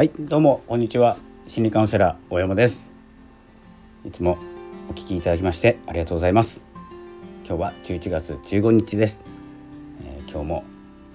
[0.00, 1.18] はいどうもこんにちは。
[1.46, 2.88] 心理カウンセラー大山です。
[4.06, 4.38] いつも
[4.88, 6.64] お聞きいただきましてありがとうございます。
[7.46, 9.22] 今日は11月15日です、
[10.02, 10.64] えー、今日も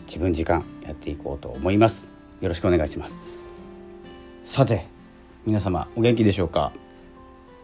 [0.05, 2.11] 自分時間やっていこうと思います。
[2.41, 3.17] よろしくお願いします。
[4.43, 4.86] さて
[5.47, 6.71] 皆様お元気でしょうか、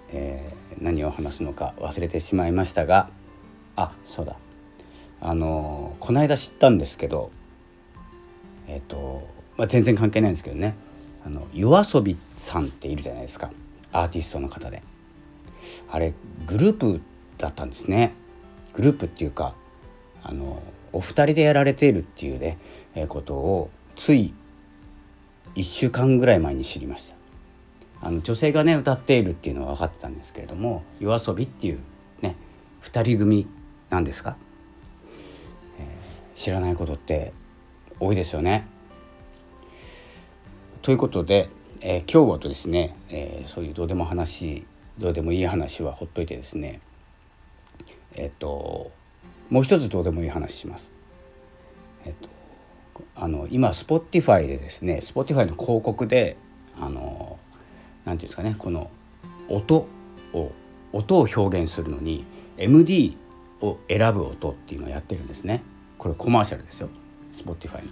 [0.10, 3.12] えー、何を話すのか忘れてしまいましたが
[3.76, 4.38] あそうだ。
[5.22, 7.30] あのー、この間知ったんですけど
[8.68, 10.74] えっ、と、まあ、全然関係ないんですけどね。
[11.26, 13.52] あの yoasobi さんっているじゃないですか。
[13.92, 14.82] アーティストの方で。
[15.90, 16.14] あれ
[16.48, 17.02] グループ
[17.38, 18.14] だったんですね。
[18.74, 19.54] グループっていうか
[20.24, 20.62] あの
[20.94, 22.58] お二人でやられているっていうね、
[22.96, 24.34] えことをつい
[25.56, 27.16] 1週間ぐらい前に知りました。
[28.04, 31.80] あの女性がね歌っているっていうのは分かってたんですけれども yoasobi っていう
[32.22, 32.36] ね
[32.82, 33.48] 2人組
[33.92, 34.38] なんですか、
[35.80, 37.34] えー、知らないことって
[38.00, 38.68] 多いですよね。
[40.82, 41.52] ということで、
[41.82, 44.66] えー、今日はとですね、えー、そういうどうでも話
[44.98, 46.82] どうでもいい話はほっといてですね
[48.16, 48.92] えっ、ー、と
[49.52, 50.92] もう一つどうでもいい話します。
[52.04, 52.30] えっ、と
[53.16, 56.36] あの今 Spotify でですね Spotify の広告で
[56.80, 57.38] あの
[58.04, 58.90] なんていうんですかねこの
[59.48, 59.88] 音
[60.34, 60.52] を
[60.94, 62.26] 音を表現するのに
[62.58, 63.18] MD
[63.62, 65.62] を選ぶ音っていうのをやってるんですね
[66.00, 66.90] これコマーシャルですよ
[67.34, 67.92] Spotify の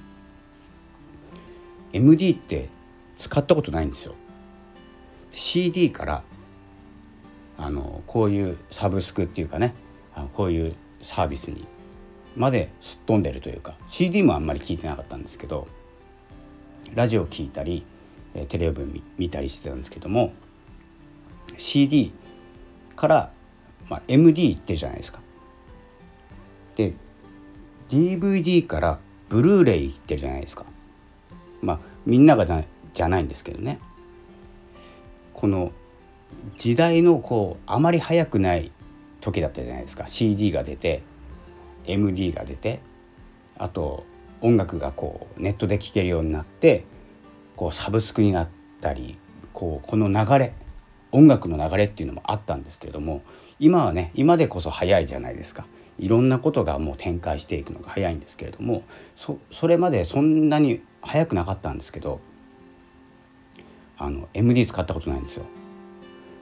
[1.94, 2.70] MD って
[3.20, 4.16] 使ったことないんですよ
[5.32, 6.24] CD から
[7.58, 9.76] あのこういうサブスクっていうかね
[10.16, 11.68] あのこういうサービスに
[12.36, 15.68] まですっ飛んでるというか CD もあんまり聞いてなかったんですけど
[16.96, 17.86] ラジオ聞いたり
[18.48, 20.34] テレビ見たりしてたんですけども
[21.58, 22.14] CD
[22.96, 23.32] から、
[23.90, 25.20] まあ、MD ってじゃないですか。
[26.76, 26.94] で
[27.90, 30.66] DVD からブルーレイいってるじゃないですか。
[31.62, 32.46] まあみんなが
[33.00, 33.80] じゃないんですけどね。
[35.34, 35.72] この
[36.58, 38.74] 時代のこうあまり早くない
[39.22, 40.10] 時だったじゃないですか。
[40.10, 41.02] CD が出て
[41.86, 42.82] MD が出て
[43.58, 44.04] あと
[44.42, 46.84] 音楽がこうネットで聴けるようになって
[47.56, 48.50] こうサブスクになっ
[48.82, 49.18] たり
[49.54, 50.54] こうこの流れ
[51.14, 53.22] 音楽の流れっていうのもあったんですけれども
[53.60, 55.66] 今はね今でこそ早いじゃないですか。
[55.98, 58.84] いろんなことがもう展開していくのが早いんですけれども
[59.16, 62.20] そそれまでそんなに早くなかったんですけど
[64.00, 65.46] あの MD 使ったことないんですよ。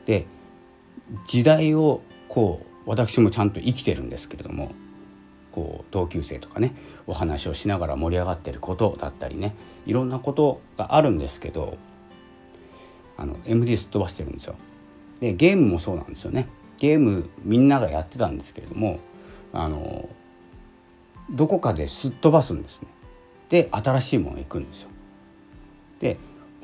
[0.05, 0.25] で
[1.25, 4.71] 時代をこう私もちゃんと生きてるんですけれども
[5.51, 6.75] こう同級生とかね
[7.07, 11.77] お話をしながら盛り上がってることだったりねいろんなことがあるんですけど
[13.17, 14.55] あの MD すっ飛ばしてるんですよ。
[15.19, 16.47] でゲームもそうなんですよね。
[16.77, 18.99] ゲームみんながやってたんですけれども
[19.51, 20.07] あの
[21.31, 22.87] どこかですっ飛ばすんですね。
[23.49, 24.89] で新しいもの行くんですよ。
[25.99, 26.17] で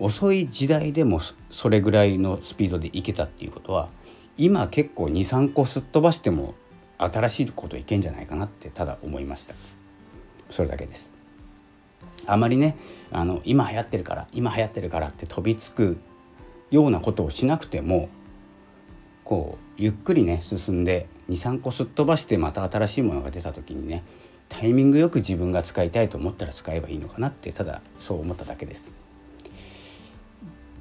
[0.04, 3.88] 遅い時代でもそれぐらいのスピードでいけたっていうことは
[4.36, 6.56] 今結構23個すっ飛ばしても
[6.98, 9.56] 新しいこといけんじゃないかなってただ思いました
[10.50, 11.14] それだけです
[12.26, 12.76] あまりね
[13.14, 15.98] あの今流行ってるから今流行ってるからって飛びつく
[16.70, 18.10] ようなことをしなくても
[19.24, 24.04] こうゆっくりね進んで23個すっ飛ばしてまた新しいものが出た時にね
[24.50, 29.03] タイミングよく自分が使いたいと思ったら使えばいいのかなってただそう思っただけです。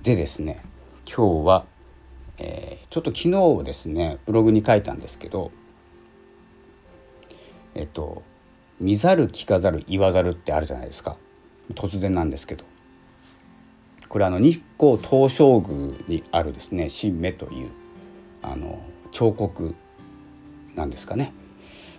[0.03, 0.61] でですね
[1.07, 1.65] 今日は、
[2.39, 5.53] えー、ちょっと昨日ですねブログに書いたんですけど
[7.77, 8.25] えっと
[8.81, 11.17] 「見ざる聞かざる言わざる」ってあるじゃないですか。
[11.75, 12.65] 突然なんですけど。
[14.09, 17.71] これあの日光東照宮にあるですね神目という
[18.43, 19.75] あの彫刻
[20.75, 21.33] なんですかね。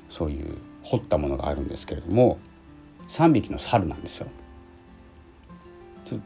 [0.09, 2.37] そういう彫ったものがあるんですけれども
[3.09, 4.27] 3匹の猿なんですよ。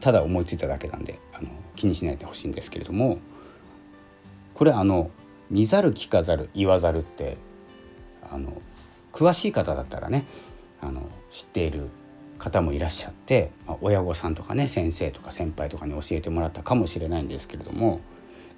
[0.00, 3.18] ただ思いついただけなんであの気にしないでほしいんですけれども
[4.54, 5.10] これあの
[5.50, 7.38] 見ざる聞かざる言わざるって
[8.30, 8.60] あの
[9.12, 10.26] 詳しい方だったらね
[10.80, 11.88] あの知っている
[12.38, 18.00] 方もいらっしゃって、まあ、親御さんとかね先生とか先輩とかに教えてもらったかもしれないんですけれども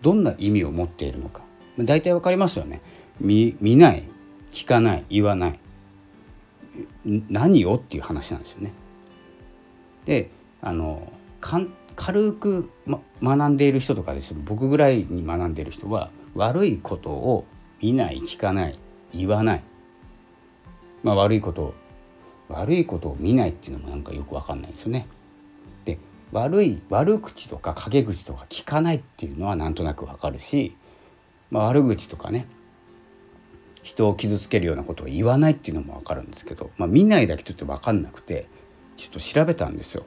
[0.02, 1.42] どんな意味を持っているのか
[1.78, 2.80] 大体わかりますよね
[3.20, 4.04] 見見ない
[4.52, 5.60] 聞かない言わない
[7.04, 8.72] 何をっていう話なんですよね。
[10.06, 10.30] で
[10.62, 11.12] あの
[12.00, 17.44] 軽く、ま、学んでいる人とかです僕ぐらいに学んでいる人は悪いことを
[17.82, 18.78] 見ない聞かない
[19.12, 19.62] 言わない、
[21.02, 21.74] まあ、悪いことを
[22.48, 25.06] 悪いことを見ないっていうのもなんかよく分かんないですよね。
[25.84, 25.98] で
[26.32, 30.76] 悪い悪口とか陰口とか聞かないっていうのはなんとなく分かるし、
[31.50, 32.46] まあ、悪口とかね
[33.82, 38.48] 人を傷つけるようなことを言わないっていうのも分かるんですけど、まあ、見ないだけちょっと分かんなくて
[38.96, 40.06] ちょっと調べたんですよ。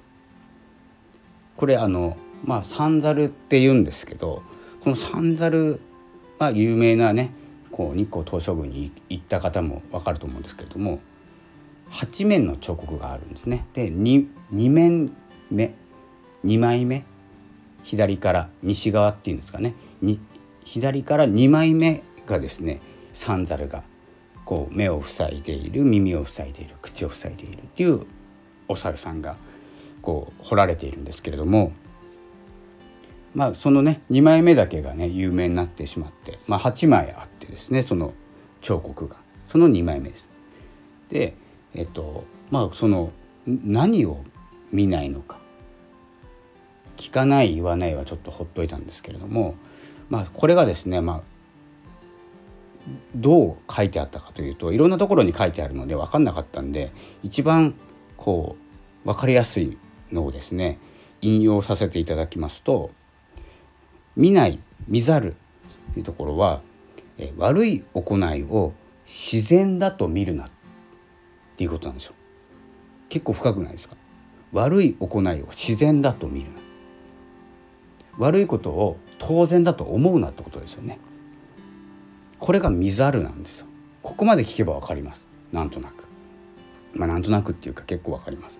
[1.64, 4.44] これあのまあ三猿って言うんですけど
[4.82, 5.80] この三猿
[6.38, 7.32] は有名なね
[7.72, 11.00] こう日光東照宮に行った方も分かると思うんですけれども
[11.90, 13.66] 8面の彫刻があるんですね。
[13.74, 15.16] で 2, 2面
[15.50, 15.74] 目
[16.44, 17.06] 2枚目
[17.84, 19.74] 左から西側っていうんですかね
[20.66, 22.82] 左から2枚目がですね
[23.14, 23.84] 三猿が
[24.44, 28.06] こう目を塞いでいる耳を塞いでいる口を塞いでいるっていう
[28.68, 29.38] お猿さんが
[30.04, 31.72] こう彫られているんですけれども
[33.34, 38.14] まあそのね2枚目だけがね有名になってしまって、まあ、8枚あってですねその
[38.62, 39.16] 彫刻が
[39.48, 40.30] その2枚目です。
[41.10, 41.36] で
[41.74, 43.12] えっとまあその
[43.48, 44.24] 何を
[44.72, 45.40] 見ないのか
[46.98, 49.56] 聞かない言わないはちょっとほっといたんですけれども
[50.10, 51.24] まあこれがですねまあ
[53.16, 56.92] どう書いてあったかというといろんなところに書いてあるので分かんなかったんで
[57.24, 57.76] 一番
[58.18, 58.58] こ
[59.06, 59.78] う分かりやすい
[60.12, 60.80] のをですね
[61.22, 62.92] 引用させていただきますと
[64.16, 65.36] 「見ない見ざる」
[65.94, 66.62] というところは
[67.18, 68.74] え悪い行いを
[69.06, 70.50] 自然だと見るなっ
[71.58, 72.14] ていうことなんですよ。
[73.10, 73.96] 結構深くないですか？
[74.52, 76.60] 悪い行いを自然だと見るな。
[78.18, 81.00] 悪いことを当然だと思うなってことですよね。
[82.40, 83.68] これが見ざるなんですよ。
[84.02, 85.28] ここまで聞けば分かります。
[85.52, 86.06] なんとなく。
[86.94, 88.60] まあなんとなくっていうか結構分かります。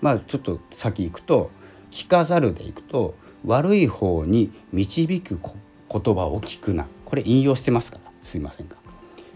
[0.00, 1.50] まあちょっと先行くと
[1.90, 3.14] 聞かざるでいくと
[3.44, 6.86] 悪い方に導く言葉を聞くな。
[7.04, 8.06] これ引用してますから。
[8.26, 8.76] すいませんが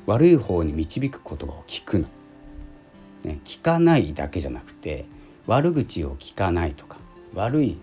[0.07, 2.09] 悪い方に導く言葉を聞くな、
[3.23, 5.07] ね、聞かないだけじゃなくて
[5.47, 6.99] 悪口を聞かないとか
[7.35, 7.79] 悪い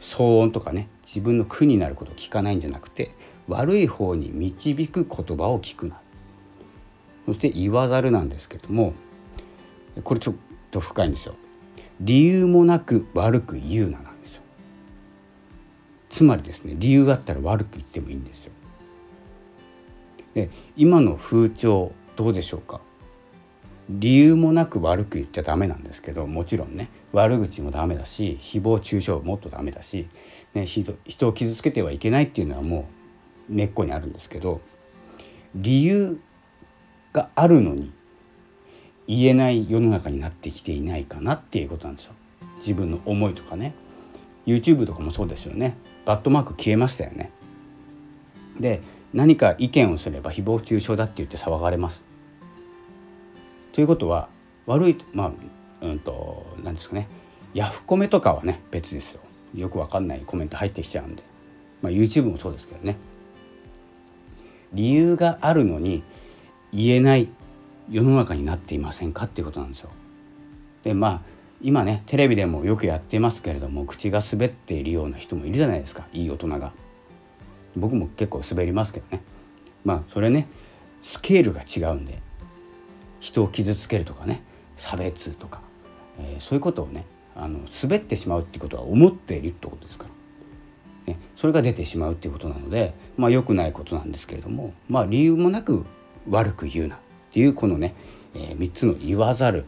[0.00, 3.14] 騒音とかね自分の苦になることを聞かないんじゃなくて
[3.48, 6.00] 悪い方に導く言葉を聞くな。
[7.26, 8.92] そして言わざるなんですけども
[10.04, 10.34] これちょっ
[10.70, 11.34] と深いんですよ。
[12.00, 14.42] 理由もなく悪く言うななんですよ。
[16.10, 18.52] つまりですね理由があったら悪く言ってもいいんですよ。
[20.34, 22.80] で今の風潮どうでしょうか。
[23.88, 30.08] 理由もなく悪く言っちゃダメなんですけどもちろんね悪口もダメだし誹謗中傷もっとダメだし、
[30.54, 30.96] ね、人
[31.28, 32.88] を傷つけてはいけないっていうのはも
[33.50, 34.62] う根っこにあるんですけど
[35.54, 36.18] 理由
[37.12, 37.92] があるのに
[39.06, 42.12] 言えない世の中になってきていないかなっていうことなんですよ。
[42.58, 43.74] 自分の思いとかね。
[44.46, 45.76] YouTube とかもそうですよね。
[46.04, 47.30] バットマーク消えましたよね。
[48.58, 52.04] で何か意見をすれば誹謗中傷だって言って騒がれます。
[53.72, 54.28] ということは
[54.66, 55.32] 悪いまあ
[55.82, 57.08] うんと何ですかね。
[57.52, 59.20] ヤフコメとかはね別ですよ。
[59.54, 61.22] よくわかんないコメント入ってきちゃうんで、
[61.80, 62.96] まあ、YouTube もそうですけどね。
[64.72, 66.02] 理由があるのに
[66.72, 67.28] 言えない
[67.90, 69.90] 世の中になっていませんかっていうことなんですよ。
[70.82, 71.20] でまあ
[71.62, 76.72] 今ねテレビでもよくやってますけれども口が滑っているような人もいるじゃないですかいい大人が。
[77.76, 79.22] 僕も結構滑りますけどね
[79.84, 80.46] まあそれね
[81.02, 82.20] スケールが違うんで
[83.18, 84.42] 人を傷つけるとかね
[84.76, 85.60] 差別とか、
[86.18, 87.04] えー、そういうことをね
[87.34, 90.10] あの滑ってしまうってことは思っているってことですから。
[91.06, 95.84] ね、それが出てしまうっていうことなので、まあ、良くないことなんですけれども、まあ、理由もなく
[96.30, 96.98] 悪く言うな
[97.34, 97.96] っていうこのね、
[98.36, 99.64] えー、3つの言わざる、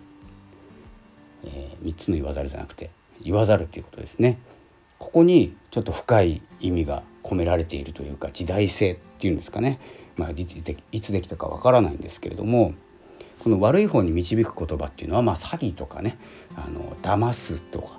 [1.43, 2.91] えー、3つの言わざるじゃなくて
[3.21, 4.39] 言わざるっていうことですね。
[5.01, 9.81] ここにちょっと深い意味が込められているというか時代性っていうんですかね、
[10.17, 12.73] まあ、いつでいつできたかわからないんですけれども
[13.41, 16.17] この悪い方に導く言葉っていうのは、まあ、詐欺とかね
[16.55, 17.99] あの騙すとか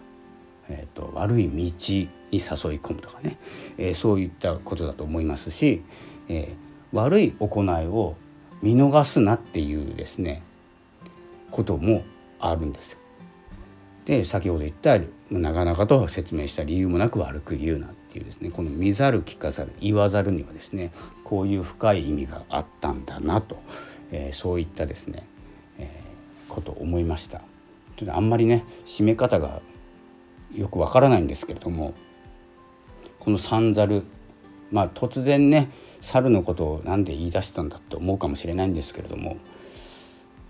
[0.70, 3.38] えーと、悪い道に誘い込むとかね、
[3.77, 5.84] えー、そういったことだと思いますし、
[6.27, 8.18] えー、悪い行いを
[8.62, 10.44] 見逃すなっていうですね
[11.52, 12.04] ことも
[12.40, 13.00] あるんですよ。
[14.06, 14.98] で先ほど言った
[15.30, 20.94] 長々と説明した理由もなく悪く言うなっていうですねこの見ざる聞かざる言わざるにはですね
[21.26, 23.58] こういう深い意味があったんだなと、
[24.12, 25.28] えー、そういったですね、
[25.78, 27.42] えー、ことを思いました。
[28.10, 29.62] あんまりね締め方が
[30.56, 31.94] よくわからないんですけれども
[33.20, 34.04] この三猿
[34.71, 35.71] まあ突然ね
[36.01, 39.38] 猿のことを何で言い出したんだって思うかもしれないんですけれども、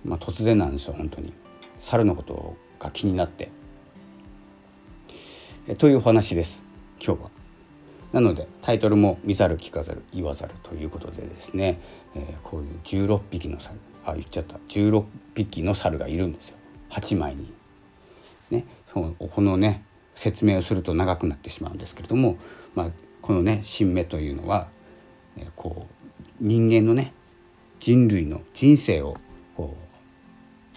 [0.04, 1.34] まあ、突然なんですよ本当に。
[1.80, 3.52] 猿のことが気になって。
[5.68, 6.64] えというお話です
[7.04, 7.30] 今日は。
[8.14, 11.80] なのでタイトルも「見ざる聞かざる言わざる」ということでですね、
[12.16, 13.78] えー、こういう16匹の猿。
[14.06, 14.58] あ言っちゃった。
[14.70, 15.04] 16
[15.36, 16.58] 匹の猿がいるんですよ。
[16.90, 17.52] 8枚に。
[18.50, 19.84] ね、このね
[20.16, 22.38] 説明をすると長くなってしまうんですけれども、
[22.74, 22.92] まあ、
[23.28, 24.70] このね新芽というのは、
[25.58, 27.12] こう人間のね
[27.78, 29.18] 人類の人生を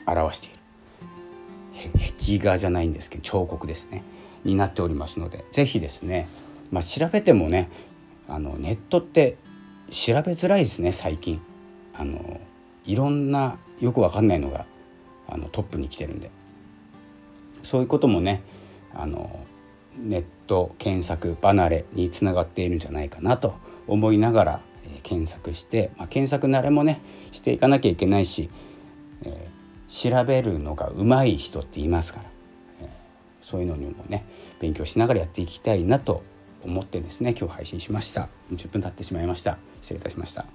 [0.04, 0.56] 表している。
[2.18, 4.02] 壁画じゃないんですけど彫刻ですね。
[4.42, 6.26] になっておりますので是非ですね、
[6.72, 7.70] まあ、調べてもね
[8.26, 9.36] あのネットって
[9.90, 11.40] 調べづらいですね最近。
[11.94, 12.40] あの
[12.84, 14.66] いろんなよくわかんないのが
[15.28, 16.32] あのトップに来てるんで。
[17.62, 18.42] そういうこともね
[18.92, 19.38] あの
[20.02, 23.54] ネット検索離れにつながっているんじゃないかなと
[23.86, 27.00] 思いながら、えー、検索して、まあ、検索慣れもね
[27.32, 28.50] していかなきゃいけないし、
[29.24, 32.24] えー、調べるのがうまい人っていますから、
[32.82, 32.88] えー、
[33.42, 34.24] そういうのにもね
[34.60, 36.22] 勉強しながらやっていきたいなと
[36.62, 38.28] 思ってですね今日配信しました。
[38.52, 39.58] 10分経ってしまいました。
[39.82, 40.46] 失礼いたしました。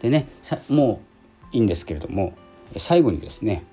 [0.00, 0.28] でね
[0.68, 1.00] も
[1.52, 2.34] ういいんですけれども
[2.76, 3.64] 最後にですね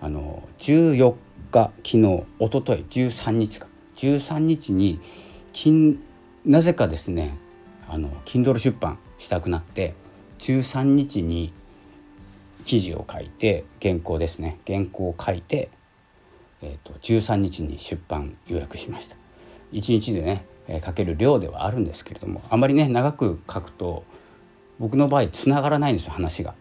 [0.00, 1.14] あの14
[1.50, 3.66] 日昨日おととい13日か。
[3.96, 5.00] 13日に
[6.44, 7.36] なぜかですね
[7.88, 9.94] あの Kindle 出版したくなって
[10.38, 11.52] 13日に
[12.64, 14.60] 記事を書いて原稿ですね。
[14.66, 15.70] 原稿を書いて、
[16.60, 19.16] えーと、13日に出版予約しました。
[19.72, 24.04] 1日でね、えー、書ける量ではあるんですけれどもあまりね長く書くと
[24.78, 26.54] 僕の場合つながらないんですよ話が。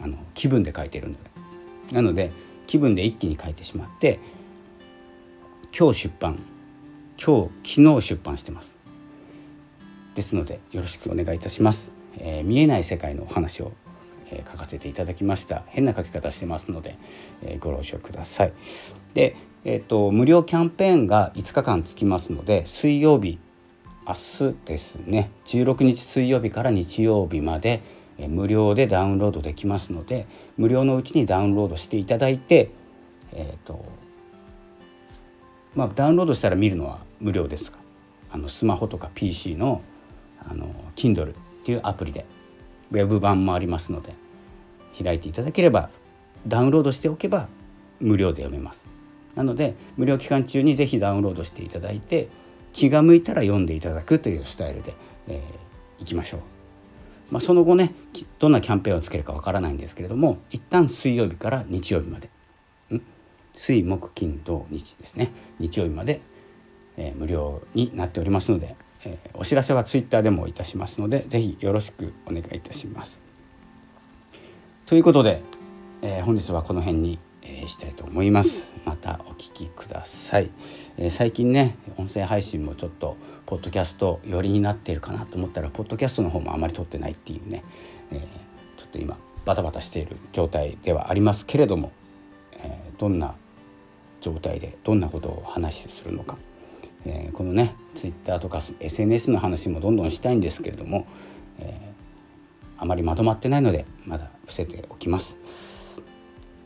[0.00, 1.18] あの気分で書いてるので。
[1.92, 2.30] なので
[2.68, 4.20] 気分で一気に書いてしまって
[5.76, 6.38] 今日出版
[7.20, 8.78] 今日昨日出版してます。
[10.14, 13.72] ですのでよろしくお願いいたします、えー、見えない世界のお話を、
[14.30, 15.64] えー、書かせていただきました。
[15.66, 16.96] 変な書き方してますので、
[17.42, 18.52] えー、ご了承ください。
[19.14, 23.38] でえっ、と無料キャンペーンが5日間つきますので水曜日
[24.06, 25.30] 明日ですね。
[25.46, 27.82] 16日水曜日から日曜日まで
[28.26, 32.70] 無料でダウンロードできますので無料のうちにダウンロードしていただいて
[33.32, 33.84] えっ、と
[35.74, 37.78] まあダウンロードしたら見るのは無料ですが
[38.30, 39.82] あのスマホとか PC の
[40.48, 41.34] あの Kindle っ
[41.64, 42.24] ていうアプリで
[42.90, 44.14] ウェブ版もありますので
[45.02, 45.90] 開いていただければ
[46.46, 47.48] ダウンロードしておけば
[48.00, 48.86] 無料で読めます。
[49.34, 52.28] なので無料期間中にぜひダウンロードしていただいて
[52.72, 54.94] 気が向いたら読んでいただくというスタイルで、
[55.28, 56.40] えー、いきましょう、
[57.30, 57.92] まあ、その後ね
[58.38, 62.30] どんなキャンペーンをつけるかわからないんですけれども一旦水曜日から日曜日まで。
[63.58, 65.32] 水木金土日ですね。
[65.58, 66.20] 日曜日まで、
[66.96, 73.20] えー、無料になっておりますので、えー、お知らせはツイッターでもいたしますので是非よろしくお願いいたします。
[74.86, 75.42] ということで、
[76.02, 78.70] えー、本日はこの辺に、えー、したいと思います。
[78.84, 80.50] またお聞きください、
[80.98, 87.64] えー、最近ね音声配信もちょっとポッドキャスト寄りになっているかなと思ったらポッドキャストの方もあまり撮ってないっていうね、
[88.12, 88.20] えー、
[88.76, 91.90] ちょっと今バタバタしている状態ではありますけれども、
[92.52, 93.34] え、どんな
[94.20, 96.36] 状態でどんなことを話するのか、
[97.06, 101.06] え、このね Twitter とか SNS の話もどんどんしたいんですけれども、
[101.58, 101.80] え、
[102.76, 105.34] あまりまとまってないのでまだ伏せておきます。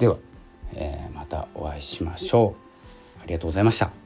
[0.01, 0.17] では、
[0.75, 2.55] えー、またお会いしましょ
[3.19, 3.21] う。
[3.23, 4.02] ありがとうございました。